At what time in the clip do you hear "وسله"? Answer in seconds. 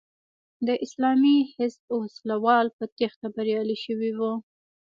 1.99-2.35